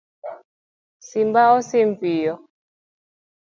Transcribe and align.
Simba 1.07 1.43
osim 1.57 1.89
piyo 1.99 2.33